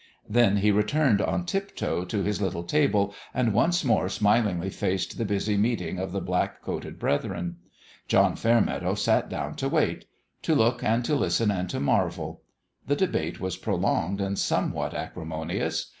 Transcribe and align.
Then 0.27 0.57
he 0.57 0.71
returned 0.71 1.21
on 1.21 1.45
tiptoe 1.45 2.05
to 2.05 2.23
his 2.23 2.41
little 2.41 2.63
table 2.63 3.13
and 3.35 3.53
once 3.53 3.83
more 3.85 4.09
smilingly 4.09 4.71
faced 4.71 5.19
the 5.19 5.25
busy 5.25 5.57
meeting 5.57 5.99
of 5.99 6.11
the 6.11 6.19
black 6.19 6.63
coated 6.63 6.97
brethren. 6.97 7.57
John 8.07 8.35
Fairmeadow 8.35 8.95
sat 8.95 9.29
down 9.29 9.53
to 9.57 9.69
wait 9.69 10.05
to 10.41 10.55
look 10.55 10.83
and 10.83 11.05
to 11.05 11.13
listen 11.15 11.51
and 11.51 11.69
to 11.69 11.79
marvel. 11.79 12.41
The 12.87 12.95
debate 12.95 13.39
was 13.39 13.57
prolonged 13.57 14.21
and 14.21 14.39
somewhat 14.39 14.95
acrimonious. 14.95 15.89